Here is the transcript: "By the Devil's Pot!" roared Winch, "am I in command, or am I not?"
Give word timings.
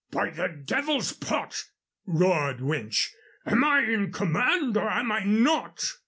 "By 0.09 0.31
the 0.31 0.47
Devil's 0.47 1.13
Pot!" 1.13 1.63
roared 2.07 2.59
Winch, 2.59 3.13
"am 3.45 3.63
I 3.63 3.81
in 3.81 4.11
command, 4.11 4.75
or 4.75 4.89
am 4.89 5.11
I 5.11 5.19
not?" 5.23 5.85